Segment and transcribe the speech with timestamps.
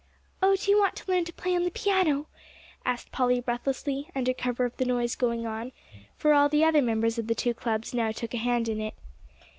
[0.41, 2.25] "Oh, do you want to learn to play on the piano?"
[2.83, 5.71] asked Polly breathlessly, under cover of the noise going on,
[6.17, 8.95] for all the other members of the two clubs now took a hand in it.